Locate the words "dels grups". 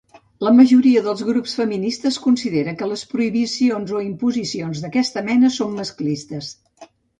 1.07-1.53